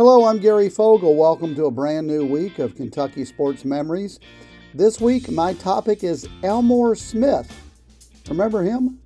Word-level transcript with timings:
Hello, 0.00 0.24
I'm 0.24 0.38
Gary 0.38 0.70
Fogle. 0.70 1.14
Welcome 1.14 1.54
to 1.56 1.66
a 1.66 1.70
brand 1.70 2.06
new 2.06 2.24
week 2.24 2.58
of 2.58 2.74
Kentucky 2.74 3.22
Sports 3.22 3.66
Memories. 3.66 4.18
This 4.72 4.98
week, 4.98 5.30
my 5.30 5.52
topic 5.52 6.02
is 6.02 6.26
Elmore 6.42 6.94
Smith. 6.94 7.54
Remember 8.30 8.62
him? 8.62 8.98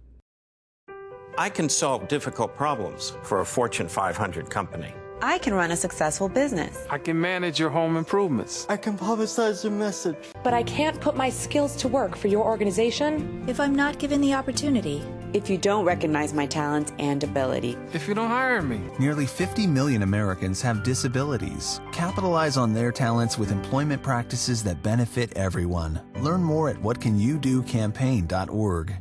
I 1.37 1.49
can 1.49 1.69
solve 1.69 2.07
difficult 2.07 2.55
problems 2.55 3.13
for 3.25 3.41
a 3.41 3.45
Fortune 3.45 3.89
500 3.89 4.49
company. 4.49 4.95
I 5.21 5.39
can 5.39 5.53
run 5.53 5.73
a 5.73 5.77
successful 5.77 6.29
business. 6.29 6.87
I 6.89 6.99
can 6.99 7.21
manage 7.21 7.59
your 7.59 7.71
home 7.71 7.97
improvements. 7.97 8.65
I 8.69 8.77
can 8.77 8.97
publicize 8.97 9.65
your 9.65 9.73
message. 9.73 10.15
But 10.45 10.55
I 10.55 10.63
can't 10.63 11.01
put 11.01 11.17
my 11.17 11.29
skills 11.29 11.75
to 11.79 11.89
work 11.89 12.15
for 12.15 12.29
your 12.29 12.45
organization 12.45 13.45
if 13.49 13.59
I'm 13.59 13.75
not 13.75 13.99
given 13.99 14.21
the 14.21 14.35
opportunity. 14.35 15.03
If 15.35 15.51
you 15.51 15.59
don't 15.59 15.85
recognize 15.85 16.33
my 16.33 16.47
talents 16.47 16.93
and 17.01 17.25
ability. 17.25 17.77
If 17.93 18.07
you 18.07 18.15
don't 18.15 18.29
hire 18.29 18.63
me. 18.63 18.81
Nearly 19.01 19.27
50 19.27 19.67
million 19.67 20.05
Americans 20.05 20.63
have 20.63 20.85
disabilities. 20.85 21.81
Capitalize 21.91 22.57
on 22.57 22.73
their 22.73 22.93
talents 22.93 23.37
with 23.37 23.51
employment 23.51 24.01
practices 24.01 24.63
that 24.63 24.85
benefit 24.85 25.37
everyone. 25.37 26.01
Learn 26.21 26.45
more 26.45 26.69
at 26.69 26.77
whatcanyoudocampaign.org. 26.77 28.95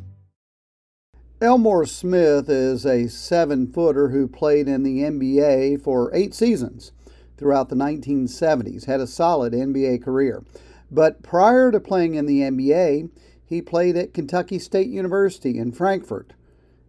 Elmore 1.39 1.85
Smith 1.85 2.49
is 2.49 2.83
a 2.83 3.07
seven 3.07 3.71
footer 3.71 4.09
who 4.09 4.27
played 4.27 4.67
in 4.67 4.81
the 4.81 5.01
NBA 5.01 5.83
for 5.83 6.09
eight 6.15 6.33
seasons 6.33 6.93
throughout 7.37 7.69
the 7.69 7.75
1970s, 7.75 8.85
had 8.85 9.01
a 9.01 9.07
solid 9.07 9.53
NBA 9.53 10.03
career. 10.03 10.43
But 10.89 11.21
prior 11.21 11.71
to 11.71 11.79
playing 11.79 12.15
in 12.15 12.25
the 12.25 12.39
NBA, 12.39 13.11
he 13.53 13.61
played 13.61 13.95
at 13.95 14.13
Kentucky 14.13 14.57
State 14.57 14.89
University 14.89 15.59
in 15.59 15.71
Frankfort. 15.71 16.33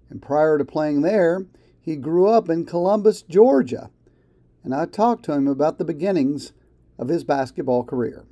And 0.08 0.22
prior 0.22 0.56
to 0.56 0.64
playing 0.64 1.02
there, 1.02 1.44
he 1.80 1.96
grew 1.96 2.26
up 2.26 2.48
in 2.48 2.64
Columbus, 2.64 3.22
Georgia. 3.22 3.90
And 4.62 4.74
I 4.74 4.86
talked 4.86 5.26
to 5.26 5.32
him 5.32 5.46
about 5.46 5.76
the 5.76 5.84
beginnings 5.84 6.52
of 6.98 7.08
his 7.08 7.22
basketball 7.22 7.84
career. 7.84 8.24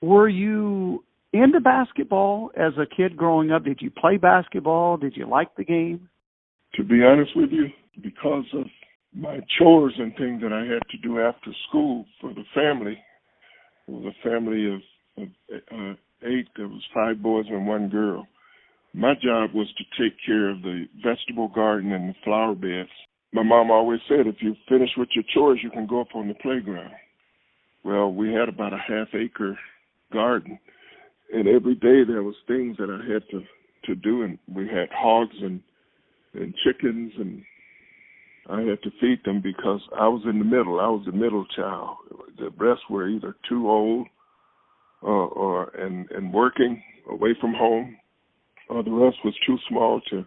Were 0.00 0.28
you 0.28 1.04
into 1.32 1.60
basketball 1.60 2.50
as 2.56 2.72
a 2.78 2.86
kid 2.86 3.16
growing 3.16 3.52
up? 3.52 3.64
Did 3.64 3.80
you 3.82 3.90
play 3.90 4.16
basketball? 4.16 4.96
Did 4.96 5.14
you 5.16 5.28
like 5.28 5.54
the 5.56 5.64
game? 5.64 6.08
To 6.76 6.82
be 6.82 7.04
honest 7.04 7.36
with 7.36 7.50
you, 7.50 7.66
because 8.02 8.46
of 8.54 8.64
my 9.14 9.40
chores 9.58 9.92
and 9.98 10.16
things 10.16 10.40
that 10.40 10.54
I 10.54 10.64
had 10.64 10.80
to 10.90 10.98
do 11.02 11.20
after 11.20 11.50
school 11.68 12.06
for 12.18 12.32
the 12.32 12.44
family, 12.54 12.98
it 13.86 13.90
was 13.90 14.06
a 14.06 14.28
family 14.28 14.74
of, 14.74 14.80
of 15.18 15.28
uh, 15.70 15.94
eight. 16.24 16.48
There 16.56 16.68
was 16.68 16.82
five 16.94 17.22
boys 17.22 17.46
and 17.48 17.66
one 17.66 17.88
girl. 17.88 18.26
My 18.94 19.14
job 19.14 19.50
was 19.54 19.68
to 19.78 20.02
take 20.02 20.14
care 20.24 20.50
of 20.50 20.62
the 20.62 20.84
vegetable 21.02 21.48
garden 21.48 21.92
and 21.92 22.10
the 22.10 22.14
flower 22.24 22.54
beds. 22.54 22.90
My 23.32 23.42
mom 23.42 23.70
always 23.70 24.00
said, 24.08 24.26
if 24.26 24.36
you 24.40 24.54
finish 24.68 24.90
with 24.96 25.08
your 25.14 25.24
chores, 25.34 25.60
you 25.62 25.70
can 25.70 25.86
go 25.86 26.02
up 26.02 26.14
on 26.14 26.28
the 26.28 26.34
playground. 26.34 26.92
Well, 27.84 28.12
we 28.12 28.32
had 28.32 28.48
about 28.48 28.74
a 28.74 28.78
half 28.78 29.08
acre 29.14 29.58
garden 30.12 30.58
and 31.32 31.48
every 31.48 31.74
day 31.74 32.04
there 32.06 32.22
was 32.22 32.34
things 32.46 32.76
that 32.78 32.90
I 32.90 33.12
had 33.12 33.22
to 33.30 33.42
to 33.86 33.96
do, 33.96 34.22
and 34.22 34.38
we 34.54 34.68
had 34.68 34.88
hogs 34.92 35.34
and 35.40 35.60
and 36.34 36.54
chickens, 36.64 37.12
and 37.18 37.42
I 38.48 38.60
had 38.60 38.82
to 38.82 38.90
feed 39.00 39.20
them 39.24 39.40
because 39.42 39.80
I 39.98 40.08
was 40.08 40.22
in 40.24 40.38
the 40.38 40.44
middle. 40.44 40.78
I 40.78 40.88
was 40.88 41.02
the 41.04 41.12
middle 41.12 41.44
child. 41.56 41.96
The 42.38 42.50
rest 42.56 42.82
were 42.88 43.08
either 43.08 43.34
too 43.48 43.68
old, 43.68 44.06
uh, 45.02 45.06
or, 45.06 45.28
or 45.28 45.51
and 45.78 46.10
and 46.10 46.32
working 46.32 46.82
away 47.10 47.34
from 47.40 47.54
home, 47.54 47.96
or 48.68 48.82
the 48.82 48.90
rest 48.90 49.18
was 49.24 49.34
too 49.46 49.58
small 49.68 50.00
to 50.10 50.24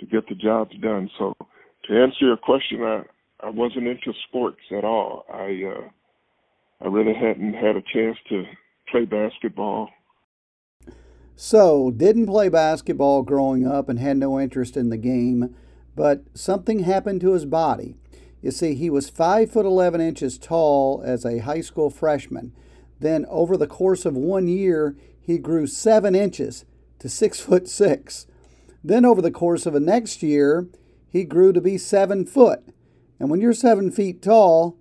to 0.00 0.06
get 0.06 0.28
the 0.28 0.34
jobs 0.34 0.76
done. 0.80 1.10
So 1.18 1.34
to 1.88 2.02
answer 2.02 2.26
your 2.26 2.36
question, 2.36 2.82
I 2.82 3.02
I 3.40 3.50
wasn't 3.50 3.86
into 3.86 4.12
sports 4.28 4.60
at 4.76 4.84
all. 4.84 5.24
I 5.32 5.62
uh 5.64 5.88
I 6.84 6.88
really 6.88 7.14
hadn't 7.14 7.54
had 7.54 7.76
a 7.76 7.82
chance 7.92 8.18
to 8.28 8.44
play 8.90 9.04
basketball 9.04 9.90
so, 11.38 11.90
didn't 11.90 12.26
play 12.26 12.48
basketball 12.48 13.22
growing 13.22 13.66
up 13.66 13.90
and 13.90 13.98
had 13.98 14.16
no 14.16 14.40
interest 14.40 14.74
in 14.74 14.88
the 14.88 14.96
game, 14.96 15.54
but 15.94 16.24
something 16.32 16.80
happened 16.80 17.20
to 17.20 17.32
his 17.32 17.44
body. 17.44 17.94
You 18.40 18.50
see, 18.50 18.74
he 18.74 18.88
was 18.88 19.10
5 19.10 19.50
foot 19.50 19.66
11 19.66 20.00
inches 20.00 20.38
tall 20.38 21.02
as 21.04 21.26
a 21.26 21.40
high 21.40 21.60
school 21.60 21.90
freshman. 21.90 22.52
Then, 23.00 23.26
over 23.28 23.56
the 23.56 23.66
course 23.66 24.04
of 24.04 24.16
one 24.16 24.48
year, 24.48 24.96
he 25.20 25.38
grew 25.38 25.66
7 25.66 26.14
inches 26.14 26.64
to 26.98 27.08
6 27.08 27.40
foot 27.42 27.68
6. 27.68 28.26
Then, 28.82 29.04
over 29.04 29.20
the 29.20 29.30
course 29.30 29.66
of 29.66 29.72
the 29.72 29.80
next 29.80 30.22
year, 30.22 30.68
he 31.08 31.24
grew 31.24 31.52
to 31.52 31.60
be 31.60 31.78
7 31.78 32.24
foot. 32.26 32.62
And 33.18 33.30
when 33.30 33.40
you're 33.40 33.52
7 33.52 33.90
feet 33.90 34.22
tall, 34.22 34.76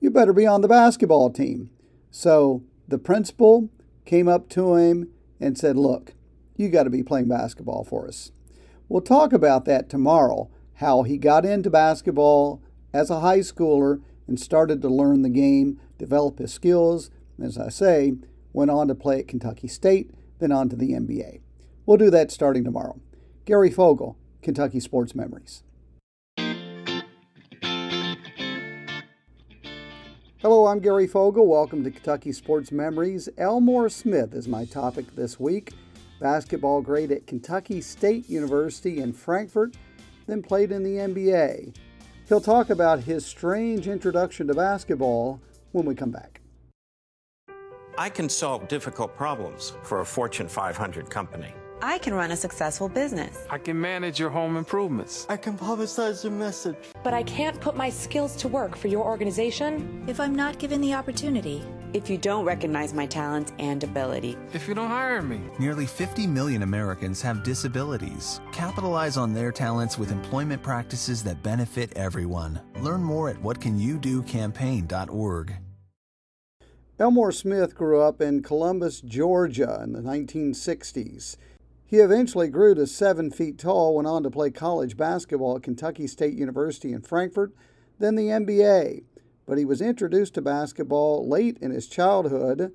you 0.00 0.10
better 0.10 0.32
be 0.32 0.46
on 0.46 0.60
the 0.60 0.68
basketball 0.68 1.30
team. 1.30 1.70
So, 2.10 2.62
the 2.88 2.98
principal 2.98 3.70
came 4.04 4.28
up 4.28 4.48
to 4.50 4.74
him 4.74 5.08
and 5.38 5.56
said, 5.56 5.76
Look, 5.76 6.14
you 6.56 6.68
got 6.68 6.84
to 6.84 6.90
be 6.90 7.02
playing 7.02 7.28
basketball 7.28 7.84
for 7.84 8.06
us. 8.06 8.32
We'll 8.88 9.00
talk 9.00 9.32
about 9.32 9.64
that 9.66 9.88
tomorrow, 9.88 10.50
how 10.74 11.04
he 11.04 11.16
got 11.16 11.44
into 11.44 11.70
basketball 11.70 12.60
as 12.92 13.08
a 13.08 13.20
high 13.20 13.38
schooler 13.38 14.00
and 14.26 14.38
started 14.38 14.82
to 14.82 14.88
learn 14.88 15.22
the 15.22 15.28
game, 15.28 15.80
develop 15.98 16.38
his 16.38 16.52
skills, 16.52 17.10
as 17.42 17.58
I 17.58 17.68
say, 17.68 18.14
went 18.52 18.70
on 18.70 18.88
to 18.88 18.94
play 18.94 19.20
at 19.20 19.28
Kentucky 19.28 19.68
State, 19.68 20.10
then 20.38 20.52
on 20.52 20.68
to 20.68 20.76
the 20.76 20.92
NBA. 20.92 21.40
We'll 21.86 21.96
do 21.96 22.10
that 22.10 22.30
starting 22.30 22.64
tomorrow. 22.64 23.00
Gary 23.44 23.70
Fogle, 23.70 24.16
Kentucky 24.42 24.80
Sports 24.80 25.14
Memories. 25.14 25.62
Hello, 30.42 30.66
I'm 30.66 30.80
Gary 30.80 31.06
Fogle. 31.06 31.46
Welcome 31.46 31.84
to 31.84 31.90
Kentucky 31.90 32.32
Sports 32.32 32.72
Memories. 32.72 33.28
Elmore 33.36 33.90
Smith 33.90 34.32
is 34.34 34.48
my 34.48 34.64
topic 34.64 35.14
this 35.14 35.38
week. 35.38 35.74
Basketball 36.18 36.80
grade 36.80 37.12
at 37.12 37.26
Kentucky 37.26 37.80
State 37.80 38.28
University 38.28 39.00
in 39.00 39.12
Frankfort, 39.12 39.76
then 40.26 40.42
played 40.42 40.72
in 40.72 40.82
the 40.82 40.96
NBA. 40.96 41.74
He'll 42.28 42.40
talk 42.40 42.70
about 42.70 43.00
his 43.00 43.26
strange 43.26 43.88
introduction 43.88 44.46
to 44.46 44.54
basketball 44.54 45.40
when 45.72 45.84
we 45.84 45.94
come 45.94 46.10
back. 46.10 46.39
I 48.00 48.08
can 48.08 48.28
solve 48.30 48.66
difficult 48.66 49.14
problems 49.14 49.74
for 49.82 50.00
a 50.00 50.06
Fortune 50.06 50.48
500 50.48 51.10
company. 51.10 51.52
I 51.82 51.98
can 51.98 52.14
run 52.14 52.30
a 52.30 52.36
successful 52.36 52.88
business. 52.88 53.44
I 53.50 53.58
can 53.58 53.78
manage 53.78 54.18
your 54.18 54.30
home 54.30 54.56
improvements. 54.56 55.26
I 55.28 55.36
can 55.36 55.58
publicize 55.58 56.24
your 56.24 56.32
message. 56.32 56.78
But 57.02 57.12
I 57.12 57.22
can't 57.24 57.60
put 57.60 57.76
my 57.76 57.90
skills 57.90 58.36
to 58.36 58.48
work 58.48 58.74
for 58.74 58.88
your 58.88 59.04
organization 59.04 60.02
if 60.06 60.18
I'm 60.18 60.34
not 60.34 60.58
given 60.58 60.80
the 60.80 60.94
opportunity. 60.94 61.62
If 61.92 62.08
you 62.08 62.16
don't 62.16 62.46
recognize 62.46 62.94
my 62.94 63.04
talents 63.04 63.52
and 63.58 63.84
ability. 63.84 64.38
If 64.54 64.66
you 64.66 64.74
don't 64.74 64.88
hire 64.88 65.20
me. 65.20 65.42
Nearly 65.58 65.84
50 65.84 66.26
million 66.26 66.62
Americans 66.62 67.20
have 67.20 67.44
disabilities. 67.44 68.40
Capitalize 68.50 69.18
on 69.18 69.34
their 69.34 69.52
talents 69.52 69.98
with 69.98 70.10
employment 70.10 70.62
practices 70.62 71.22
that 71.24 71.42
benefit 71.42 71.92
everyone. 71.96 72.62
Learn 72.80 73.02
more 73.02 73.28
at 73.28 73.36
whatcanyoudocampaign.org. 73.36 75.54
Elmore 77.00 77.32
Smith 77.32 77.74
grew 77.74 78.02
up 78.02 78.20
in 78.20 78.42
Columbus, 78.42 79.00
Georgia 79.00 79.80
in 79.82 79.94
the 79.94 80.02
1960s. 80.02 81.38
He 81.86 81.96
eventually 81.96 82.48
grew 82.48 82.74
to 82.74 82.86
seven 82.86 83.30
feet 83.30 83.56
tall, 83.56 83.94
went 83.94 84.06
on 84.06 84.22
to 84.22 84.30
play 84.30 84.50
college 84.50 84.98
basketball 84.98 85.56
at 85.56 85.62
Kentucky 85.62 86.06
State 86.06 86.34
University 86.34 86.92
in 86.92 87.00
Frankfort, 87.00 87.54
then 87.98 88.16
the 88.16 88.26
NBA. 88.26 89.04
But 89.46 89.56
he 89.56 89.64
was 89.64 89.80
introduced 89.80 90.34
to 90.34 90.42
basketball 90.42 91.26
late 91.26 91.56
in 91.62 91.70
his 91.70 91.88
childhood 91.88 92.70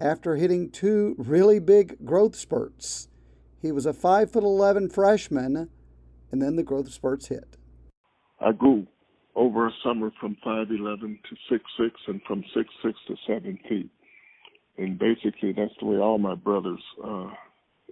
after 0.00 0.34
hitting 0.34 0.68
two 0.68 1.14
really 1.16 1.60
big 1.60 2.04
growth 2.04 2.34
spurts. 2.34 3.06
He 3.62 3.70
was 3.70 3.86
a 3.86 3.92
5 3.92 4.32
foot 4.32 4.42
11 4.42 4.88
freshman, 4.88 5.70
and 6.32 6.42
then 6.42 6.56
the 6.56 6.64
growth 6.64 6.90
spurts 6.90 7.28
hit. 7.28 7.56
I 8.40 8.50
grew 8.50 8.88
over 9.36 9.66
a 9.66 9.72
summer 9.82 10.10
from 10.20 10.36
5'11 10.46 11.18
to 11.22 11.54
6'6 11.54 11.90
and 12.06 12.20
from 12.26 12.44
6'6 12.56 12.64
to 13.08 13.16
7 13.26 13.58
feet. 13.68 13.90
And 14.78 14.98
basically, 14.98 15.52
that's 15.52 15.72
the 15.80 15.86
way 15.86 15.98
all 15.98 16.18
my 16.18 16.34
brothers 16.34 16.80
uh, 17.04 17.28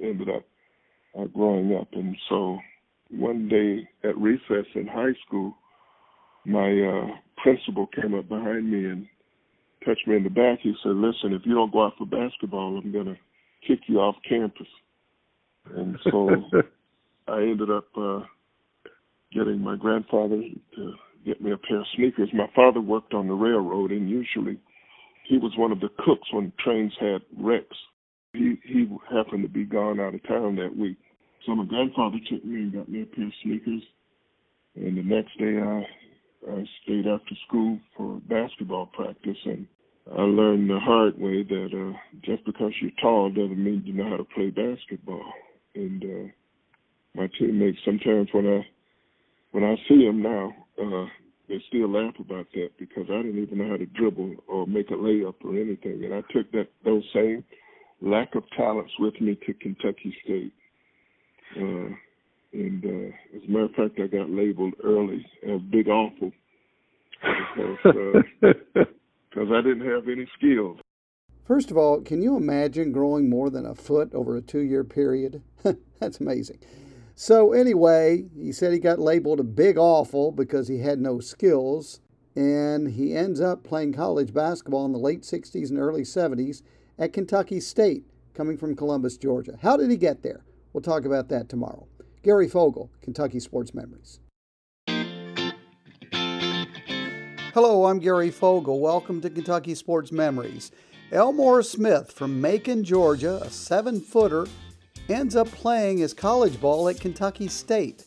ended 0.03 0.29
up 0.29 0.45
uh, 1.19 1.25
growing 1.27 1.77
up. 1.77 1.89
And 1.93 2.17
so 2.29 2.59
one 3.11 3.49
day 3.49 3.89
at 4.09 4.17
recess 4.19 4.67
in 4.75 4.87
high 4.87 5.15
school, 5.27 5.55
my 6.45 6.71
uh, 6.71 7.17
principal 7.43 7.87
came 7.87 8.15
up 8.15 8.29
behind 8.29 8.71
me 8.71 8.87
and 8.87 9.07
touched 9.85 10.07
me 10.07 10.17
in 10.17 10.25
the 10.25 10.31
back. 10.31 10.59
He 10.63 10.75
said, 10.83 10.97
"Listen, 10.97 11.33
if 11.33 11.43
you 11.45 11.55
don't 11.55 11.73
go 11.73 11.85
out 11.85 11.93
for 11.99 12.07
basketball, 12.07 12.79
I'm 12.79 12.93
gonna 12.93 13.17
kick 13.67 13.81
you 13.87 14.01
off 14.01 14.17
campus." 14.29 14.67
And 15.77 15.97
so 16.11 16.31
I 17.29 17.43
ended 17.43 17.71
up 17.71 17.87
uh, 17.97 18.21
getting 19.33 19.61
my 19.61 19.77
grandfather 19.77 20.43
to 20.77 20.95
get 21.25 21.41
me 21.41 21.53
a 21.53 21.57
pair 21.57 21.81
of 21.81 21.87
sneakers. 21.97 22.31
My 22.33 22.51
father 22.55 22.81
worked 22.81 23.15
on 23.15 23.29
the 23.29 23.35
railroad, 23.35 23.91
and 23.91 24.09
usually 24.09 24.59
he 25.29 25.39
was 25.39 25.53
one 25.57 25.73
of 25.73 25.81
the 25.81 25.89
cooks 26.05 26.33
when 26.33 26.53
trains 26.63 26.93
had 27.01 27.23
wrecks. 27.39 27.77
He 28.33 28.57
he 28.65 28.89
happened 29.13 29.43
to 29.43 29.49
be 29.49 29.65
gone 29.65 30.01
out 30.01 30.15
of 30.15 30.27
town 30.27 30.57
that 30.57 30.77
week, 30.77 30.97
so 31.45 31.55
my 31.55 31.65
grandfather 31.65 32.19
took 32.31 32.45
me 32.45 32.63
and 32.63 32.73
got 32.73 32.89
me 32.89 33.03
a 33.03 33.07
pair 33.07 33.27
of 33.27 33.33
sneakers. 33.43 33.83
And 34.75 34.97
the 34.97 35.03
next 35.03 35.39
day, 35.39 35.59
I 35.59 35.87
I 36.51 36.65
stayed 36.83 37.07
after 37.07 37.35
school 37.47 37.79
for 37.97 38.21
basketball 38.29 38.87
practice, 38.87 39.37
and 39.45 39.67
I 40.11 40.23
learned 40.23 40.69
the 40.69 40.81
hard 40.81 41.19
way 41.19 41.43
that 41.43 41.71
uh, 41.73 41.97
just 42.25 42.45
because 42.45 42.73
you're 42.81 42.91
tall 43.01 43.31
doesn't 43.31 43.63
mean 43.63 43.83
you 43.85 43.93
know 43.93 44.09
how 44.09 44.17
to 44.17 44.25
play 44.25 44.51
basketball. 44.51 45.25
And 45.75 46.03
uh, 46.03 46.33
my 47.15 47.29
teammates 47.39 47.79
sometimes 47.85 48.29
when 48.33 48.47
I 48.49 48.67
when 49.53 49.65
I 49.65 49.77
see 49.89 50.05
them 50.05 50.23
now, 50.23 50.53
uh, 50.83 51.07
they 51.49 51.63
still 51.69 51.91
laugh 51.91 52.15
about 52.19 52.47
that 52.55 52.71
because 52.79 53.05
I 53.11 53.23
didn't 53.23 53.43
even 53.43 53.59
know 53.59 53.69
how 53.69 53.77
to 53.77 53.87
dribble 53.87 54.37
or 54.49 54.67
make 54.67 54.91
a 54.91 54.95
layup 54.95 55.35
or 55.45 55.55
anything. 55.55 56.05
And 56.05 56.15
I 56.15 56.23
took 56.33 56.51
that 56.53 56.69
those 56.85 57.05
same 57.15 57.45
lack 58.01 58.35
of 58.35 58.45
talents 58.57 58.93
with 58.99 59.21
me 59.21 59.39
to 59.47 59.55
Kentucky 59.55 60.15
State. 60.25 60.53
Uh, 61.57 61.95
and 62.55 62.85
uh, 62.85 63.37
as 63.37 63.43
a 63.47 63.51
matter 63.51 63.65
of 63.65 63.73
fact, 63.73 64.01
I 64.01 64.07
got 64.07 64.31
labeled 64.31 64.75
early 64.83 65.25
as 65.47 65.61
Big 65.71 65.89
Awful 65.89 66.33
because 67.21 67.79
uh, 67.85 68.49
cause 69.35 69.49
I 69.53 69.63
didn't 69.63 69.87
have 69.87 70.09
any 70.09 70.27
skills. 70.39 70.79
First 71.47 71.71
of 71.71 71.77
all, 71.77 72.01
can 72.01 72.23
you 72.23 72.37
imagine 72.37 72.93
growing 72.93 73.29
more 73.29 73.51
than 73.51 73.67
a 73.67 73.75
foot 73.75 74.15
over 74.15 74.37
a 74.37 74.43
two 74.43 74.61
year 74.61 74.85
period? 74.85 75.43
That's 76.01 76.21
amazing. 76.21 76.59
So, 77.23 77.53
anyway, 77.53 78.25
he 78.37 78.51
said 78.51 78.73
he 78.73 78.81
got 78.81 78.99
labeled 78.99 79.39
a 79.39 79.45
big 79.45 79.79
awful 79.79 80.33
because 80.33 80.67
he 80.67 80.79
had 80.79 81.01
no 81.01 81.21
skills, 81.21 82.01
and 82.35 82.91
he 82.95 83.15
ends 83.15 83.41
up 83.41 83.63
playing 83.63 83.93
college 83.93 84.35
basketball 84.35 84.87
in 84.87 84.93
the 84.93 84.99
late 84.99 85.23
60s 85.23 85.71
and 85.71 85.79
early 85.79 86.03
70s 86.03 86.63
at 86.99 87.13
Kentucky 87.13 87.61
State, 87.61 88.03
coming 88.35 88.59
from 88.59 88.75
Columbus, 88.75 89.17
Georgia. 89.17 89.57
How 89.63 89.77
did 89.77 89.89
he 89.89 89.97
get 89.97 90.25
there? 90.25 90.43
We'll 90.73 90.83
talk 90.83 91.05
about 91.05 91.29
that 91.29 91.49
tomorrow. 91.49 91.87
Gary 92.25 92.49
Fogle, 92.49 92.91
Kentucky 93.03 93.39
Sports 93.39 93.73
Memories. 93.73 94.19
Hello, 97.55 97.85
I'm 97.85 98.01
Gary 98.01 98.33
Fogle. 98.33 98.81
Welcome 98.81 99.21
to 99.21 99.31
Kentucky 99.31 99.77
Sports 99.77 100.11
Memories. 100.11 100.73
Elmore 101.13 101.63
Smith 101.63 102.11
from 102.11 102.41
Macon, 102.41 102.83
Georgia, 102.83 103.39
a 103.45 103.51
seven 103.51 104.01
footer, 104.01 104.49
ends 105.13 105.37
up 105.37 105.49
playing 105.49 105.99
his 105.99 106.15
college 106.15 106.61
ball 106.61 106.89
at 106.89 107.01
Kentucky 107.01 107.49
State. 107.49 108.07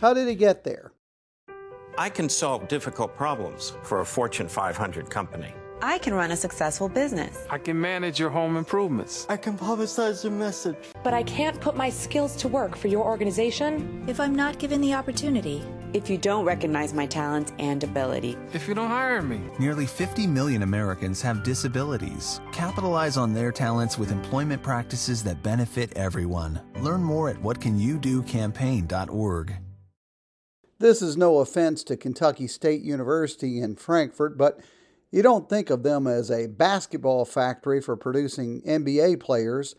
How 0.00 0.12
did 0.14 0.28
he 0.28 0.34
get 0.34 0.64
there? 0.64 0.92
I 1.98 2.08
can 2.08 2.28
solve 2.28 2.68
difficult 2.68 3.16
problems 3.16 3.74
for 3.82 4.00
a 4.00 4.04
Fortune 4.04 4.48
500 4.48 5.10
company. 5.10 5.54
I 5.82 5.98
can 5.98 6.14
run 6.14 6.30
a 6.30 6.36
successful 6.36 6.88
business. 6.88 7.44
I 7.50 7.58
can 7.58 7.80
manage 7.80 8.18
your 8.18 8.30
home 8.30 8.56
improvements. 8.56 9.26
I 9.28 9.36
can 9.36 9.58
publicize 9.58 10.22
your 10.22 10.32
message. 10.32 10.76
But 11.02 11.12
I 11.12 11.24
can't 11.24 11.60
put 11.60 11.76
my 11.76 11.90
skills 11.90 12.36
to 12.36 12.48
work 12.48 12.76
for 12.76 12.88
your 12.88 13.04
organization 13.04 14.04
if 14.06 14.20
I'm 14.20 14.34
not 14.34 14.58
given 14.58 14.80
the 14.80 14.94
opportunity. 14.94 15.62
If 15.94 16.08
you 16.08 16.16
don't 16.16 16.46
recognize 16.46 16.94
my 16.94 17.04
talents 17.04 17.52
and 17.58 17.84
ability. 17.84 18.38
If 18.54 18.66
you 18.66 18.74
don't 18.74 18.88
hire 18.88 19.20
me. 19.20 19.42
Nearly 19.58 19.84
50 19.84 20.26
million 20.26 20.62
Americans 20.62 21.20
have 21.20 21.44
disabilities. 21.44 22.40
Capitalize 22.50 23.18
on 23.18 23.34
their 23.34 23.52
talents 23.52 23.98
with 23.98 24.10
employment 24.10 24.62
practices 24.62 25.22
that 25.24 25.42
benefit 25.42 25.92
everyone. 25.94 26.62
Learn 26.80 27.04
more 27.04 27.28
at 27.28 27.36
whatcanyoudocampaign.org. 27.36 29.54
This 30.78 31.02
is 31.02 31.18
no 31.18 31.40
offense 31.40 31.84
to 31.84 31.98
Kentucky 31.98 32.46
State 32.46 32.80
University 32.80 33.60
in 33.60 33.76
Frankfort, 33.76 34.38
but 34.38 34.60
you 35.10 35.22
don't 35.22 35.50
think 35.50 35.68
of 35.68 35.82
them 35.82 36.06
as 36.06 36.30
a 36.30 36.46
basketball 36.46 37.26
factory 37.26 37.82
for 37.82 37.98
producing 37.98 38.62
NBA 38.62 39.20
players, 39.20 39.74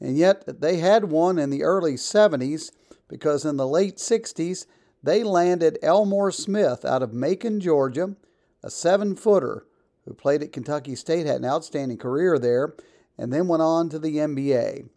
and 0.00 0.16
yet 0.16 0.62
they 0.62 0.78
had 0.78 1.10
one 1.10 1.38
in 1.38 1.50
the 1.50 1.62
early 1.62 1.96
70s 1.96 2.70
because 3.06 3.44
in 3.44 3.58
the 3.58 3.68
late 3.68 3.98
60s 3.98 4.64
they 5.08 5.22
landed 5.22 5.78
Elmore 5.82 6.30
Smith 6.30 6.84
out 6.84 7.02
of 7.02 7.14
Macon, 7.14 7.60
Georgia, 7.60 8.14
a 8.62 8.70
seven 8.70 9.16
footer 9.16 9.66
who 10.04 10.12
played 10.12 10.42
at 10.42 10.52
Kentucky 10.52 10.94
State, 10.94 11.24
had 11.24 11.36
an 11.36 11.46
outstanding 11.46 11.96
career 11.96 12.38
there, 12.38 12.74
and 13.16 13.32
then 13.32 13.48
went 13.48 13.62
on 13.62 13.88
to 13.88 13.98
the 13.98 14.16
NBA. 14.16 14.88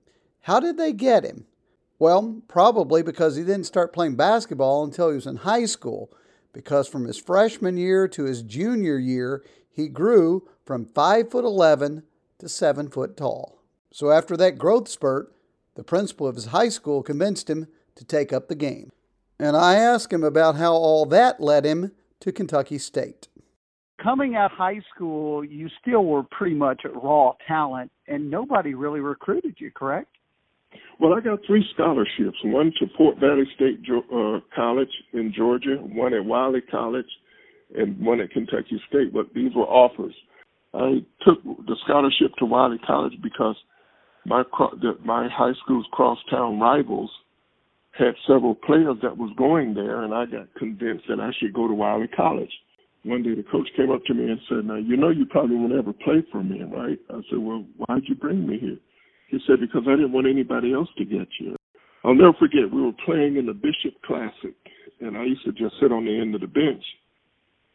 How 0.42 0.60
did 0.60 0.78
they 0.78 0.92
get 0.92 1.24
him? 1.24 1.46
Well, 1.98 2.42
probably 2.50 3.02
because 3.04 3.38
he 3.38 3.44
didn't 3.44 3.66
start 3.66 3.94
playing 3.94 4.16
basketball 4.16 4.84
until 4.84 5.10
he 5.10 5.16
was 5.16 5.28
in 5.28 5.38
high 5.38 5.66
school, 5.66 6.12
because 6.52 6.90
from 6.90 7.06
his 7.06 7.18
freshman 7.18 7.78
year 7.78 8.08
to 8.10 8.26
his 8.26 8.42
junior 8.42 8.98
year, 8.98 9.44
he 9.70 9.88
grew 9.88 10.46
from 10.66 10.86
5 10.86 11.32
foot 11.32 11.46
11 11.46 12.04
to 12.40 12.50
7 12.50 12.90
foot 12.90 13.16
tall. 13.16 13.62
So 13.92 14.12
after 14.12 14.36
that 14.36 14.58
growth 14.58 14.90
spurt, 14.90 15.34
the 15.76 15.84
principal 15.84 16.28
of 16.28 16.36
his 16.36 16.48
high 16.48 16.70
school 16.70 17.02
convinced 17.02 17.50
him 17.50 17.68
to 17.96 18.04
take 18.04 18.34
up 18.34 18.50
the 18.50 18.56
game. 18.56 18.92
And 19.42 19.58
I 19.58 19.74
asked 19.74 20.14
him 20.14 20.24
about 20.24 20.56
how 20.56 20.74
all 20.74 21.08
that 21.08 21.42
led 21.42 21.66
him 21.66 21.94
to 22.20 22.32
Kentucky 22.32 22.78
State. 22.78 23.28
Coming 24.02 24.36
out 24.36 24.52
high 24.52 24.82
school, 24.94 25.44
you 25.44 25.68
still 25.82 26.06
were 26.06 26.22
pretty 26.22 26.54
much 26.54 26.82
at 26.86 26.94
raw 26.94 27.34
talent, 27.48 27.92
and 28.08 28.30
nobody 28.30 28.76
really 28.76 29.00
recruited 29.00 29.56
you, 29.58 29.72
correct? 29.72 30.10
Well, 31.00 31.16
I 31.16 31.22
got 31.22 31.40
three 31.48 31.66
scholarships 31.74 32.38
one 32.44 32.72
to 32.80 32.86
Fort 32.96 33.18
Valley 33.18 33.46
State 33.56 33.80
uh, 33.90 34.42
College 34.56 34.92
in 35.14 35.34
Georgia, 35.36 35.78
one 35.78 36.14
at 36.14 36.24
Wiley 36.24 36.62
College, 36.62 37.10
and 37.76 38.00
one 38.00 38.22
at 38.22 38.30
Kentucky 38.30 38.80
State, 38.88 39.12
but 39.12 39.34
these 39.34 39.56
were 39.56 39.66
offers. 39.66 40.14
I 40.76 41.04
took 41.26 41.44
the 41.44 41.76
scholarship 41.84 42.36
to 42.38 42.46
Wiley 42.46 42.80
College 42.86 43.14
because 43.24 43.56
my 44.24 44.44
my 45.04 45.28
high 45.30 45.54
school's 45.64 45.88
crosstown 45.92 46.60
rivals 46.60 47.10
had 47.92 48.14
several 48.28 48.56
players 48.56 48.98
that 49.04 49.18
was 49.18 49.32
going 49.38 49.74
there, 49.74 50.04
and 50.04 50.14
I 50.14 50.26
got 50.26 50.54
convinced 50.58 51.06
that 51.10 51.20
I 51.20 51.32
should 51.40 51.54
go 51.54 51.68
to 51.68 51.74
Wiley 51.74 52.08
College. 52.08 52.52
One 53.04 53.24
day, 53.24 53.34
the 53.34 53.44
coach 53.44 53.68
came 53.76 53.92
up 53.92 54.04
to 54.06 54.14
me 54.14 54.30
and 54.30 54.40
said, 54.48 54.66
"Now 54.66 54.76
you 54.76 54.96
know 54.96 55.10
you 55.10 55.26
probably 55.26 55.56
won't 55.56 55.74
ever 55.74 55.94
play 55.94 56.24
for 56.32 56.44
me, 56.44 56.64
right?" 56.64 57.00
I 57.10 57.22
said, 57.30 57.40
"Well, 57.40 57.66
why'd 57.78 58.04
you 58.08 58.16
bring 58.16 58.48
me 58.48 58.60
here?" 58.60 58.78
He 59.28 59.40
said, 59.48 59.60
"Because 59.60 59.84
I 59.88 59.96
didn't 59.96 60.12
want 60.12 60.28
anybody 60.28 60.74
else 60.74 60.90
to 60.98 61.06
get 61.06 61.28
you." 61.40 61.56
I'll 62.04 62.16
never 62.16 62.34
forget. 62.34 62.72
We 62.72 62.82
were 62.82 62.98
playing 63.06 63.38
in 63.38 63.46
the 63.46 63.54
Bishop 63.54 64.02
Classic, 64.04 64.56
and 65.02 65.18
I 65.18 65.24
used 65.26 65.46
to 65.46 65.52
just 65.52 65.80
sit 65.80 65.92
on 65.92 66.06
the 66.06 66.20
end 66.20 66.36
of 66.36 66.42
the 66.42 66.48
bench 66.48 66.84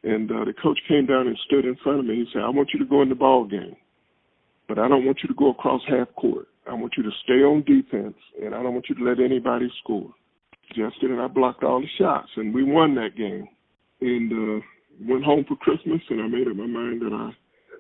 and 0.07 0.31
uh, 0.31 0.45
the 0.45 0.55
coach 0.63 0.79
came 0.89 1.05
down 1.05 1.27
and 1.27 1.37
stood 1.47 1.65
in 1.65 1.77
front 1.83 1.99
of 1.99 2.07
me. 2.07 2.15
He 2.15 2.27
said, 2.33 2.43
I 2.43 2.49
want 2.49 2.71
you 2.73 2.79
to 2.79 2.87
go 2.87 3.03
in 3.03 3.09
the 3.09 3.15
ball 3.15 3.45
game, 3.45 3.77
but 4.69 4.79
I 4.79 4.89
don't 4.89 5.05
want 5.05 5.19
you 5.23 5.29
to 5.29 5.35
go 5.35 5.51
across 5.51 5.83
half 5.89 6.09
court. 6.17 6.49
I 6.69 6.75
want 6.75 6.95
you 6.97 7.03
to 7.05 7.11
stay 7.25 7.45
on 7.45 7.63
defense, 7.63 8.17
and 8.43 8.55
I 8.55 8.63
don't 8.63 8.75
want 8.75 8.87
you 8.89 8.97
to 8.97 9.05
let 9.05 9.21
anybody 9.21 9.71
score. 9.83 10.13
Justin 10.71 11.13
and 11.13 11.21
I 11.21 11.29
blocked 11.29 11.63
all 11.63 11.81
the 11.81 11.87
shots, 11.99 12.29
and 12.37 12.53
we 12.53 12.65
won 12.65 12.95
that 12.97 13.17
game. 13.17 13.47
And 14.01 14.33
uh, 14.33 14.65
went 15.09 15.25
home 15.25 15.45
for 15.49 15.56
Christmas, 15.56 16.01
and 16.11 16.20
I 16.20 16.27
made 16.27 16.49
up 16.49 16.56
my 16.56 16.67
mind 16.67 17.01
that 17.03 17.13
I 17.13 17.31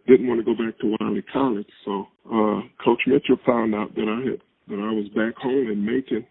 didn't 0.06 0.28
want 0.28 0.40
to 0.40 0.44
go 0.44 0.54
back 0.54 0.78
to 0.78 0.96
Wiley 1.00 1.24
College. 1.32 1.68
So 1.84 2.06
uh, 2.26 2.60
Coach 2.82 3.02
Mitchell 3.06 3.38
found 3.44 3.74
out 3.74 3.94
that 3.94 4.08
I 4.08 4.30
had 4.30 4.40
that 4.68 4.82
I 4.82 4.92
was 4.92 5.08
back 5.14 5.36
home 5.40 5.70
in 5.70 5.84
Macon, 5.84 6.26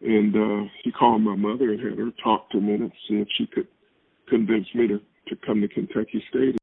and 0.00 0.34
uh, 0.34 0.70
he 0.82 0.90
called 0.90 1.22
my 1.22 1.36
mother 1.36 1.72
and 1.72 1.80
had 1.80 1.98
her 1.98 2.10
talk 2.22 2.50
to 2.50 2.60
me 2.60 2.74
and 2.74 2.92
see 3.08 3.16
if 3.16 3.28
she 3.36 3.46
could 3.46 3.68
convince 4.28 4.66
me 4.74 4.88
to 4.88 5.00
to 5.28 5.36
come 5.46 5.60
to 5.60 5.68
Kentucky 5.68 6.22
State. 6.30 6.59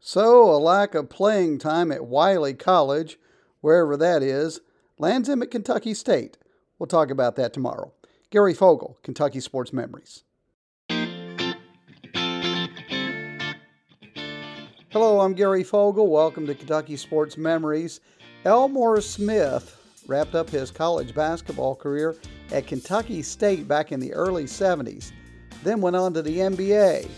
So, 0.00 0.54
a 0.54 0.58
lack 0.58 0.94
of 0.94 1.10
playing 1.10 1.58
time 1.58 1.90
at 1.90 2.06
Wiley 2.06 2.54
College, 2.54 3.18
wherever 3.60 3.96
that 3.96 4.22
is, 4.22 4.60
lands 4.96 5.28
him 5.28 5.42
at 5.42 5.50
Kentucky 5.50 5.92
State. 5.92 6.38
We'll 6.78 6.86
talk 6.86 7.10
about 7.10 7.34
that 7.34 7.52
tomorrow. 7.52 7.92
Gary 8.30 8.54
Fogle, 8.54 8.96
Kentucky 9.02 9.40
Sports 9.40 9.72
Memories. 9.72 10.22
Hello, 14.90 15.20
I'm 15.20 15.34
Gary 15.34 15.64
Fogle. 15.64 16.06
Welcome 16.06 16.46
to 16.46 16.54
Kentucky 16.54 16.96
Sports 16.96 17.36
Memories. 17.36 17.98
Elmore 18.44 19.00
Smith 19.00 19.74
wrapped 20.06 20.36
up 20.36 20.48
his 20.48 20.70
college 20.70 21.12
basketball 21.12 21.74
career 21.74 22.14
at 22.52 22.68
Kentucky 22.68 23.20
State 23.20 23.66
back 23.66 23.90
in 23.90 23.98
the 23.98 24.14
early 24.14 24.44
70s, 24.44 25.10
then 25.64 25.80
went 25.80 25.96
on 25.96 26.14
to 26.14 26.22
the 26.22 26.38
NBA 26.38 27.10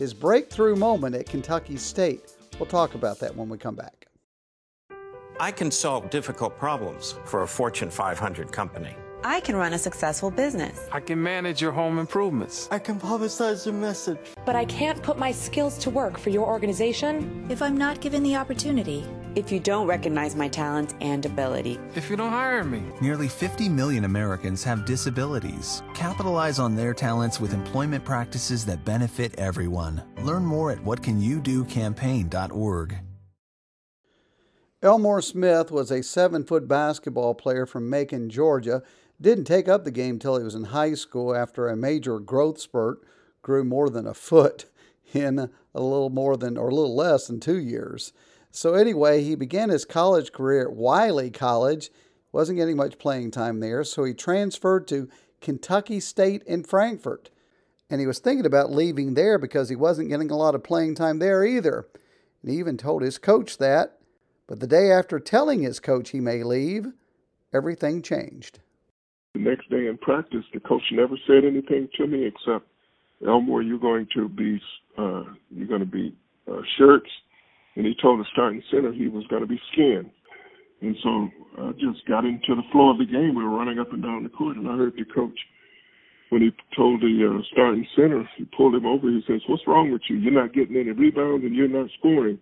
his 0.00 0.14
breakthrough 0.14 0.74
moment 0.74 1.14
at 1.14 1.26
Kentucky 1.26 1.76
State. 1.76 2.32
We'll 2.58 2.66
talk 2.66 2.94
about 2.94 3.20
that 3.20 3.36
when 3.36 3.50
we 3.50 3.58
come 3.58 3.74
back. 3.74 4.06
I 5.38 5.52
can 5.52 5.70
solve 5.70 6.08
difficult 6.08 6.58
problems 6.58 7.16
for 7.26 7.42
a 7.42 7.46
Fortune 7.46 7.90
500 7.90 8.50
company. 8.50 8.96
I 9.22 9.40
can 9.40 9.56
run 9.56 9.74
a 9.74 9.78
successful 9.78 10.30
business. 10.30 10.88
I 10.90 11.00
can 11.00 11.22
manage 11.22 11.60
your 11.60 11.72
home 11.72 11.98
improvements. 11.98 12.66
I 12.70 12.78
can 12.78 12.98
publicize 12.98 13.66
your 13.66 13.74
message. 13.74 14.18
But 14.46 14.56
I 14.56 14.64
can't 14.64 15.02
put 15.02 15.18
my 15.18 15.32
skills 15.32 15.76
to 15.78 15.90
work 15.90 16.18
for 16.18 16.30
your 16.30 16.46
organization 16.46 17.46
if 17.50 17.60
I'm 17.60 17.76
not 17.76 18.00
given 18.00 18.22
the 18.22 18.36
opportunity. 18.36 19.04
If 19.34 19.52
you 19.52 19.60
don't 19.60 19.86
recognize 19.86 20.34
my 20.34 20.48
talents 20.48 20.94
and 21.00 21.24
ability. 21.24 21.78
If 21.94 22.10
you 22.10 22.16
don't 22.16 22.30
hire 22.30 22.64
me. 22.64 22.82
Nearly 23.00 23.28
50 23.28 23.68
million 23.68 24.04
Americans 24.04 24.64
have 24.64 24.86
disabilities. 24.86 25.84
Capitalize 25.94 26.58
on 26.58 26.74
their 26.74 26.94
talents 26.94 27.38
with 27.38 27.54
employment 27.54 28.04
practices 28.04 28.66
that 28.66 28.84
benefit 28.84 29.38
everyone. 29.38 30.02
Learn 30.22 30.44
more 30.44 30.72
at 30.72 30.78
whatcanyoudocampaign.org. 30.78 32.96
Elmore 34.82 35.22
Smith 35.22 35.70
was 35.70 35.90
a 35.90 36.02
seven 36.02 36.42
foot 36.42 36.66
basketball 36.66 37.34
player 37.34 37.66
from 37.66 37.90
Macon, 37.90 38.30
Georgia 38.30 38.82
didn't 39.20 39.44
take 39.44 39.68
up 39.68 39.84
the 39.84 39.90
game 39.90 40.18
till 40.18 40.38
he 40.38 40.44
was 40.44 40.54
in 40.54 40.64
high 40.64 40.94
school 40.94 41.34
after 41.34 41.68
a 41.68 41.76
major 41.76 42.18
growth 42.18 42.58
spurt, 42.58 43.00
grew 43.42 43.62
more 43.62 43.90
than 43.90 44.06
a 44.06 44.14
foot. 44.14 44.64
in 45.14 45.50
a 45.74 45.80
little 45.80 46.10
more 46.10 46.36
than, 46.36 46.56
or 46.56 46.68
a 46.68 46.74
little 46.74 46.94
less 46.94 47.26
than 47.26 47.40
two 47.40 47.58
years. 47.58 48.12
So, 48.50 48.74
anyway, 48.74 49.22
he 49.22 49.34
began 49.34 49.68
his 49.68 49.84
college 49.84 50.32
career 50.32 50.68
at 50.68 50.74
Wiley 50.74 51.30
College. 51.30 51.90
Wasn't 52.32 52.58
getting 52.58 52.76
much 52.76 52.98
playing 52.98 53.30
time 53.30 53.60
there, 53.60 53.82
so 53.84 54.04
he 54.04 54.14
transferred 54.14 54.86
to 54.88 55.08
Kentucky 55.40 56.00
State 56.00 56.42
in 56.44 56.62
Frankfort. 56.62 57.30
And 57.88 58.00
he 58.00 58.06
was 58.06 58.20
thinking 58.20 58.46
about 58.46 58.70
leaving 58.70 59.14
there 59.14 59.38
because 59.38 59.68
he 59.68 59.76
wasn't 59.76 60.10
getting 60.10 60.30
a 60.30 60.36
lot 60.36 60.54
of 60.54 60.62
playing 60.62 60.94
time 60.94 61.18
there 61.18 61.44
either. 61.44 61.88
And 62.42 62.52
he 62.52 62.58
even 62.58 62.76
told 62.76 63.02
his 63.02 63.18
coach 63.18 63.58
that. 63.58 63.98
But 64.46 64.60
the 64.60 64.66
day 64.66 64.90
after 64.90 65.18
telling 65.18 65.62
his 65.62 65.80
coach 65.80 66.10
he 66.10 66.20
may 66.20 66.42
leave, 66.42 66.92
everything 67.52 68.02
changed. 68.02 68.60
The 69.34 69.40
next 69.40 69.70
day 69.70 69.86
in 69.86 69.98
practice, 69.98 70.44
the 70.52 70.60
coach 70.60 70.82
never 70.92 71.16
said 71.26 71.44
anything 71.44 71.88
to 71.96 72.06
me 72.06 72.26
except, 72.26 72.66
Elmore, 73.26 73.62
you're 73.62 73.78
going 73.78 74.08
to 74.14 74.28
be 74.28 74.60
uh, 74.98 75.22
you're 75.50 75.68
going 75.68 75.80
to 75.80 75.86
be 75.86 76.14
uh, 76.50 76.62
shirts, 76.76 77.08
and 77.76 77.86
he 77.86 77.94
told 78.00 78.20
the 78.20 78.24
starting 78.32 78.62
center 78.70 78.92
he 78.92 79.08
was 79.08 79.26
going 79.28 79.42
to 79.42 79.48
be 79.48 79.60
skin. 79.72 80.10
And 80.82 80.96
so 81.02 81.28
I 81.62 81.72
just 81.72 82.06
got 82.08 82.24
into 82.24 82.56
the 82.56 82.66
flow 82.72 82.90
of 82.90 82.98
the 82.98 83.04
game. 83.04 83.34
We 83.34 83.44
were 83.44 83.56
running 83.56 83.78
up 83.78 83.92
and 83.92 84.02
down 84.02 84.22
the 84.22 84.30
court, 84.30 84.56
and 84.56 84.68
I 84.68 84.76
heard 84.76 84.94
the 84.96 85.04
coach 85.04 85.38
when 86.30 86.42
he 86.42 86.50
told 86.76 87.00
the 87.02 87.26
uh, 87.26 87.42
starting 87.52 87.86
center, 87.94 88.28
he 88.36 88.44
pulled 88.56 88.74
him 88.74 88.86
over. 88.86 89.08
He 89.08 89.22
says, 89.26 89.42
"What's 89.48 89.66
wrong 89.66 89.90
with 89.90 90.02
you? 90.08 90.16
You're 90.16 90.32
not 90.32 90.54
getting 90.54 90.76
any 90.76 90.92
rebounds, 90.92 91.44
and 91.44 91.54
you're 91.54 91.68
not 91.68 91.90
scoring." 91.98 92.38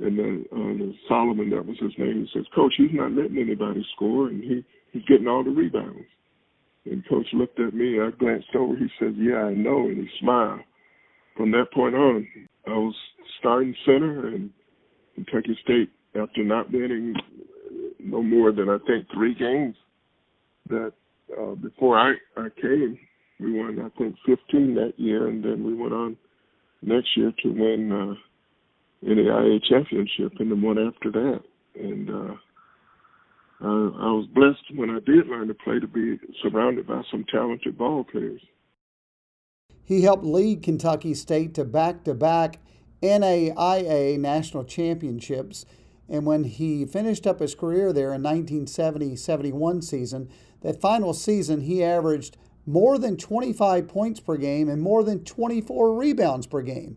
And 0.00 0.18
then 0.18 0.44
uh, 0.50 0.92
Solomon, 1.08 1.50
that 1.50 1.64
was 1.64 1.78
his 1.78 1.92
name, 1.96 2.26
he 2.26 2.38
says, 2.38 2.46
"Coach, 2.54 2.74
he's 2.76 2.90
not 2.92 3.12
letting 3.12 3.38
anybody 3.38 3.86
score, 3.94 4.28
and 4.28 4.42
he 4.42 4.64
he's 4.92 5.04
getting 5.04 5.28
all 5.28 5.44
the 5.44 5.50
rebounds." 5.50 6.06
And 6.84 7.08
coach 7.08 7.26
looked 7.32 7.58
at 7.60 7.72
me. 7.72 8.00
I 8.00 8.10
glanced 8.18 8.54
over. 8.56 8.76
He 8.76 8.88
says, 8.98 9.14
"Yeah, 9.16 9.44
I 9.46 9.54
know," 9.54 9.86
and 9.86 9.96
he 9.96 10.08
smiled. 10.20 10.60
From 11.36 11.50
that 11.52 11.72
point 11.72 11.94
on, 11.94 12.26
I 12.66 12.70
was 12.70 12.94
starting 13.38 13.74
center, 13.84 14.28
and 14.28 14.50
Kentucky 15.14 15.58
State, 15.62 15.90
after 16.14 16.44
not 16.44 16.72
winning 16.72 17.14
no 17.98 18.22
more 18.22 18.52
than 18.52 18.68
I 18.68 18.78
think 18.86 19.06
three 19.12 19.34
games, 19.34 19.76
that 20.68 20.92
uh, 21.38 21.54
before 21.54 21.98
I, 21.98 22.14
I 22.36 22.48
came, 22.60 22.98
we 23.40 23.52
won 23.52 23.78
I 23.80 23.98
think 23.98 24.16
15 24.26 24.74
that 24.76 24.94
year, 24.96 25.28
and 25.28 25.44
then 25.44 25.64
we 25.64 25.74
went 25.74 25.92
on 25.92 26.16
next 26.82 27.16
year 27.16 27.32
to 27.42 27.48
win 27.48 27.90
uh, 27.92 28.14
NAIA 29.06 29.62
championship, 29.68 30.32
and 30.38 30.50
the 30.50 30.56
one 30.56 30.78
after 30.78 31.10
that. 31.10 31.40
And 31.74 32.10
uh, 32.10 32.34
I, 33.60 33.66
I 33.66 34.10
was 34.12 34.28
blessed 34.34 34.78
when 34.78 34.90
I 34.90 35.00
did 35.00 35.26
learn 35.26 35.48
to 35.48 35.54
play 35.54 35.80
to 35.80 35.86
be 35.86 36.18
surrounded 36.42 36.86
by 36.86 37.02
some 37.10 37.24
talented 37.30 37.76
ball 37.76 38.04
players. 38.04 38.40
He 39.84 40.02
helped 40.02 40.24
lead 40.24 40.62
Kentucky 40.62 41.14
State 41.14 41.54
to 41.54 41.64
back-to-back 41.64 42.58
NAIA 43.02 44.18
national 44.18 44.64
championships. 44.64 45.66
And 46.08 46.24
when 46.24 46.44
he 46.44 46.86
finished 46.86 47.26
up 47.26 47.40
his 47.40 47.54
career 47.54 47.92
there 47.92 48.14
in 48.14 48.22
1970 48.22 49.16
71 49.16 49.82
season, 49.82 50.30
that 50.62 50.80
final 50.80 51.12
season, 51.12 51.62
he 51.62 51.84
averaged 51.84 52.36
more 52.66 52.98
than 52.98 53.18
25 53.18 53.86
points 53.86 54.20
per 54.20 54.36
game 54.36 54.70
and 54.70 54.80
more 54.80 55.04
than 55.04 55.22
24 55.22 55.94
rebounds 55.94 56.46
per 56.46 56.62
game. 56.62 56.96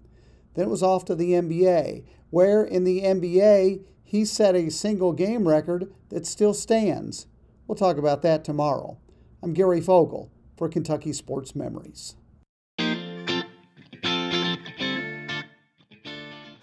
Then 0.53 0.65
it 0.65 0.71
was 0.71 0.83
off 0.83 1.03
to 1.05 1.15
the 1.15 1.31
NBA, 1.31 2.05
where 2.29 2.63
in 2.63 2.85
the 2.85 3.01
NBA, 3.01 3.81
he 4.03 4.23
set 4.23 4.55
a 4.55 4.71
single 4.71 5.11
game 5.11 5.47
record 5.47 5.93
that 6.09 6.25
still 6.25 6.53
stands. 6.53 7.27
We'll 7.67 7.75
talk 7.75 7.97
about 7.97 8.21
that 8.21 8.45
tomorrow. 8.45 8.97
I'm 9.43 9.53
Gary 9.53 9.81
Fogle 9.81 10.31
for 10.55 10.69
Kentucky 10.69 11.11
Sports 11.11 11.53
Memories. 11.53 12.15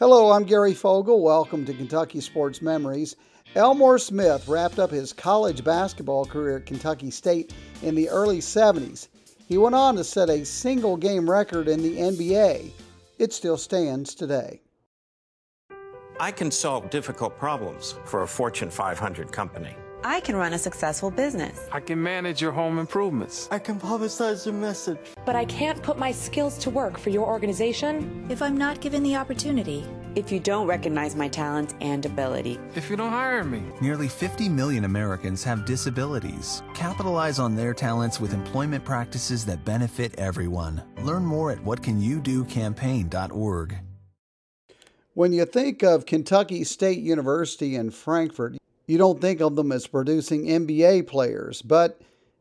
Hello, 0.07 0.33
I'm 0.33 0.45
Gary 0.45 0.75
Fogle. 0.75 1.23
Welcome 1.23 1.65
to 1.65 1.73
Kentucky 1.73 2.21
Sports 2.21 2.61
Memories. 2.61 3.17
Elmore 3.55 3.99
Smith 3.99 4.47
wrapped 4.47 4.79
up 4.79 4.91
his 4.91 5.15
college 5.15 5.65
basketball 5.65 6.27
career 6.27 6.59
at 6.59 6.67
Kentucky 6.67 7.11
State 7.11 7.55
in 7.83 7.95
the 7.95 8.11
early 8.11 8.41
70s. 8.41 9.09
He 9.49 9.57
went 9.57 9.75
on 9.75 9.97
to 9.97 10.05
set 10.05 10.29
a 10.29 10.45
single 10.45 10.99
game 10.99 11.29
record 11.29 11.69
in 11.69 11.83
the 11.83 11.97
NBA. 11.97 12.71
It 13.19 13.33
still 13.33 13.57
stands 13.57 14.15
today. 14.15 14.61
I 16.21 16.31
can 16.33 16.51
solve 16.51 16.91
difficult 16.91 17.39
problems 17.39 17.95
for 18.05 18.25
a 18.25 18.29
Fortune 18.29 18.69
500 18.69 19.33
company. 19.33 19.75
I 20.07 20.21
can 20.21 20.37
run 20.37 20.53
a 20.53 20.59
successful 20.59 21.11
business. 21.11 21.67
I 21.73 21.81
can 21.81 22.03
manage 22.03 22.43
your 22.43 22.53
home 22.53 22.79
improvements. 22.79 23.49
I 23.51 23.59
can 23.59 23.81
publicize 23.81 24.45
your 24.45 24.53
message. 24.53 24.99
But 25.25 25.35
I 25.35 25.47
can't 25.47 25.83
put 25.83 25.97
my 25.97 26.13
skills 26.13 26.59
to 26.59 26.69
work 26.69 26.99
for 26.99 27.09
your 27.09 27.27
organization 27.27 28.27
if 28.29 28.43
I'm 28.43 28.55
not 28.55 28.83
given 28.83 29.03
the 29.03 29.17
opportunity. 29.17 29.83
If 30.15 30.31
you 30.31 30.41
don't 30.41 30.67
recognize 30.67 31.17
my 31.17 31.29
talents 31.29 31.75
and 31.81 32.05
ability. 32.05 32.59
If 32.75 32.91
you 32.91 32.97
don't 32.97 33.13
hire 33.13 33.45
me. 33.45 33.63
Nearly 33.81 34.09
50 34.09 34.51
million 34.51 34.85
Americans 34.85 35.43
have 35.45 35.65
disabilities. 35.65 36.63
Capitalize 36.75 37.39
on 37.39 37.57
their 37.57 37.73
talents 37.73 38.21
with 38.21 38.35
employment 38.35 38.85
practices 38.85 39.47
that 39.47 39.65
benefit 39.65 40.13
everyone. 40.19 40.83
Learn 41.03 41.25
more 41.25 41.51
at 41.51 41.65
whatcanyoudocampaign.org. 41.65 43.79
When 45.15 45.33
you 45.33 45.47
think 45.47 45.83
of 45.83 46.07
Kentucky 46.07 46.63
State 46.65 46.99
University 46.99 47.77
in 47.77 47.91
Frankfort, 47.91 48.57
you 48.87 48.99
don't 48.99 49.21
think 49.21 49.41
of 49.41 49.57
them 49.57 49.73
as 49.73 49.87
producing 49.87 50.47
NBA 50.47 51.07
players, 51.07 51.63
but 51.63 52.01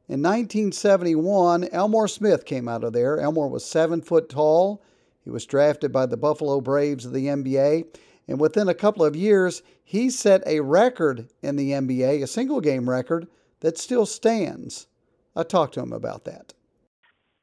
in 0.09 0.21
1971, 0.21 1.69
Elmore 1.71 2.07
Smith 2.07 2.45
came 2.45 2.67
out 2.67 2.83
of 2.83 2.93
there. 2.93 3.19
Elmore 3.19 3.50
was 3.50 3.65
seven 3.65 4.01
foot 4.01 4.29
tall. 4.29 4.83
He 5.23 5.29
was 5.29 5.45
drafted 5.45 5.93
by 5.93 6.05
the 6.05 6.17
Buffalo 6.17 6.59
Braves 6.59 7.05
of 7.05 7.13
the 7.13 7.27
NBA. 7.27 7.85
And 8.27 8.39
within 8.39 8.67
a 8.67 8.73
couple 8.73 9.05
of 9.05 9.15
years, 9.15 9.62
he 9.83 10.09
set 10.09 10.45
a 10.45 10.59
record 10.59 11.29
in 11.41 11.55
the 11.55 11.71
NBA, 11.71 12.21
a 12.21 12.27
single 12.27 12.62
game 12.62 12.89
record 12.89 13.27
that 13.62 13.77
still 13.77 14.05
stands. 14.05 14.88
I 15.35 15.43
talked 15.43 15.73
to 15.75 15.81
him 15.81 15.93
about 15.93 16.25
that. 16.25 16.53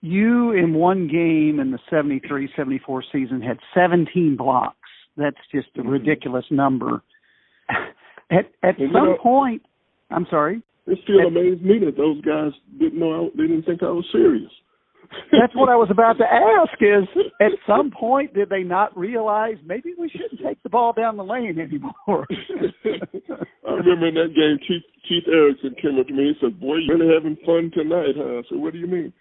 You, 0.02 0.52
in 0.52 0.74
one 0.74 1.08
game 1.08 1.60
in 1.60 1.72
the 1.72 1.78
73 1.90 2.50
74 2.56 3.04
season, 3.12 3.42
had 3.42 3.58
17 3.74 4.36
blocks. 4.36 4.76
That's 5.16 5.40
just 5.52 5.68
a 5.76 5.80
mm-hmm. 5.80 5.88
ridiculous 5.88 6.46
number. 6.50 7.02
At 8.30 8.46
at 8.62 8.78
And 8.78 8.88
you 8.88 8.92
some 8.92 9.04
know- 9.10 9.16
point, 9.22 9.62
I'm 10.10 10.26
sorry. 10.30 10.62
It 10.86 10.98
still 11.04 11.20
amazed 11.26 11.62
me 11.62 11.78
that 11.84 11.96
those 11.96 12.20
guys 12.22 12.52
didn't 12.78 12.98
know. 12.98 13.26
I, 13.26 13.28
they 13.36 13.46
didn't 13.46 13.62
think 13.64 13.82
I 13.82 13.90
was 13.90 14.04
serious. 14.10 14.50
That's 15.32 15.54
what 15.54 15.68
I 15.68 15.74
was 15.76 15.88
about 15.90 16.18
to 16.18 16.24
ask. 16.24 16.72
Is 16.80 17.06
at 17.40 17.52
some 17.66 17.90
point 17.90 18.34
did 18.34 18.48
they 18.48 18.62
not 18.62 18.96
realize 18.96 19.56
maybe 19.64 19.92
we 19.98 20.08
shouldn't 20.08 20.40
take 20.42 20.62
the 20.62 20.68
ball 20.68 20.92
down 20.92 21.16
the 21.16 21.24
lane 21.24 21.58
anymore? 21.60 22.26
I 23.66 23.70
remember 23.72 24.08
in 24.08 24.14
that 24.14 24.34
game, 24.34 24.58
Keith, 24.66 24.82
Keith 25.08 25.28
Erickson 25.32 25.74
came 25.80 25.98
up 26.00 26.06
to 26.08 26.12
me. 26.14 26.32
He 26.34 26.34
said, 26.40 26.58
"Boy, 26.60 26.76
you're 26.78 26.98
really 26.98 27.12
having 27.14 27.36
fun 27.46 27.70
tonight, 27.74 28.14
huh?" 28.16 28.38
I 28.38 28.42
said, 28.48 28.58
"What 28.58 28.72
do 28.72 28.78
you 28.78 28.86
mean?" 28.86 29.12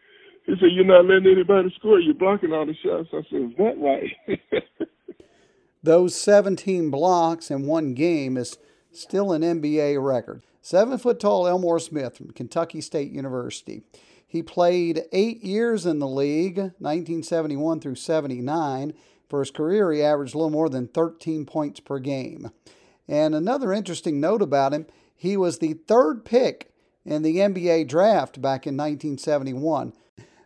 He 0.45 0.53
said, 0.59 0.69
"You're 0.71 0.85
not 0.85 1.05
letting 1.05 1.31
anybody 1.31 1.73
score. 1.77 1.99
You're 1.99 2.13
blocking 2.15 2.53
all 2.53 2.65
the 2.65 2.73
shots." 2.83 3.09
I 3.13 3.21
said, 3.29 3.41
"Is 3.51 3.57
that 3.57 3.77
right?" 3.77 4.39
Those 5.83 6.13
17 6.15 6.89
blocks 6.89 7.49
in 7.51 7.65
one 7.65 7.93
game 7.93 8.37
is 8.37 8.57
still 8.91 9.31
an 9.31 9.41
NBA 9.41 10.03
record. 10.03 10.43
Seven 10.61 10.97
foot 10.97 11.19
tall 11.19 11.47
Elmore 11.47 11.79
Smith 11.79 12.17
from 12.17 12.31
Kentucky 12.31 12.81
State 12.81 13.11
University. 13.11 13.83
He 14.27 14.43
played 14.43 15.05
eight 15.11 15.43
years 15.43 15.85
in 15.85 15.99
the 15.99 16.07
league, 16.07 16.57
1971 16.57 17.79
through 17.79 17.95
79. 17.95 18.93
For 19.27 19.39
his 19.39 19.51
career, 19.51 19.91
he 19.91 20.03
averaged 20.03 20.35
a 20.35 20.37
little 20.37 20.51
more 20.51 20.69
than 20.69 20.87
13 20.87 21.45
points 21.45 21.79
per 21.79 21.99
game. 21.99 22.51
And 23.07 23.33
another 23.33 23.73
interesting 23.73 24.19
note 24.19 24.41
about 24.41 24.73
him, 24.73 24.85
he 25.15 25.35
was 25.35 25.57
the 25.57 25.73
third 25.73 26.25
pick 26.25 26.71
in 27.05 27.23
the 27.23 27.37
NBA 27.37 27.87
draft 27.87 28.41
back 28.41 28.67
in 28.67 28.77
1971. 28.77 29.93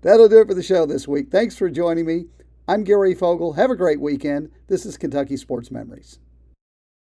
That'll 0.00 0.28
do 0.28 0.40
it 0.40 0.48
for 0.48 0.54
the 0.54 0.62
show 0.62 0.86
this 0.86 1.06
week. 1.06 1.30
Thanks 1.30 1.56
for 1.56 1.68
joining 1.68 2.06
me. 2.06 2.26
I'm 2.66 2.84
Gary 2.84 3.14
Fogle. 3.14 3.54
Have 3.54 3.70
a 3.70 3.76
great 3.76 4.00
weekend. 4.00 4.50
This 4.68 4.86
is 4.86 4.96
Kentucky 4.96 5.36
Sports 5.36 5.70
Memories. 5.70 6.18